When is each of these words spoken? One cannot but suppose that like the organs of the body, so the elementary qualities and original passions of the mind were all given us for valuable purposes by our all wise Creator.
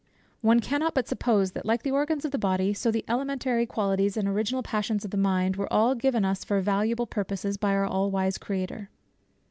One 0.41 0.61
cannot 0.61 0.95
but 0.95 1.07
suppose 1.07 1.51
that 1.51 1.63
like 1.63 1.83
the 1.83 1.91
organs 1.91 2.25
of 2.25 2.31
the 2.31 2.39
body, 2.39 2.73
so 2.73 2.89
the 2.89 3.05
elementary 3.07 3.67
qualities 3.67 4.17
and 4.17 4.27
original 4.27 4.63
passions 4.63 5.05
of 5.05 5.11
the 5.11 5.15
mind 5.15 5.57
were 5.57 5.71
all 5.71 5.93
given 5.93 6.25
us 6.25 6.43
for 6.43 6.59
valuable 6.59 7.05
purposes 7.05 7.55
by 7.55 7.73
our 7.73 7.85
all 7.85 8.09
wise 8.09 8.39
Creator. 8.39 8.89